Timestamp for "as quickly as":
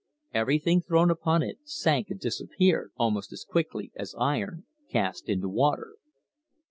3.31-4.15